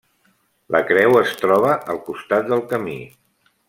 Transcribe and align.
La 0.75 0.81
creu 0.93 1.19
es 1.21 1.35
troba 1.43 1.77
al 1.95 2.03
costat 2.11 2.53
del 2.53 2.69
camí. 2.75 3.01